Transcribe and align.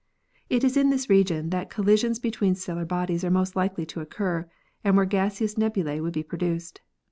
It 0.49 0.63
is 0.63 0.77
in 0.77 0.89
this 0.89 1.11
region 1.11 1.51
that 1.51 1.69
collisions 1.69 2.17
between 2.17 2.55
stellar 2.55 2.85
bodies 2.85 3.23
are 3.23 3.29
most 3.29 3.55
likely 3.55 3.85
to 3.85 4.01
occur 4.01 4.49
and 4.83 4.97
where 4.97 5.05
gaseous 5.05 5.59
nebulae 5.59 5.99
would 5.99 6.13
be 6.13 6.23
produced. 6.23 6.81